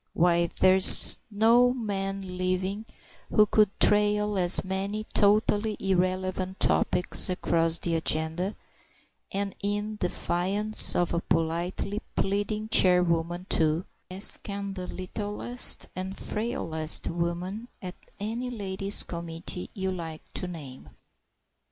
[0.15, 2.87] Why, there's no man living
[3.29, 8.55] who could trail as many totally irrelevant topics across the agenda,
[9.31, 17.07] and in defiance of a politely pleading chairwoman too, as can the littlest and frailest
[17.07, 20.89] woman at any ladies' committee you like to name.